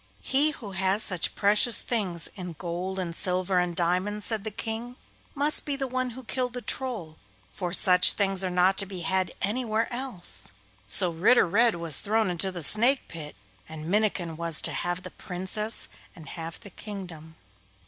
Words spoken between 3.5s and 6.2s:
and diamonds,' said the King, 'must be the one